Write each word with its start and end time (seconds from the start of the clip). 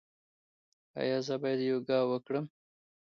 ایا 0.99 1.17
زه 1.27 1.35
باید 1.41 1.59
یوګا 1.69 1.99
وکړم؟ 2.07 2.45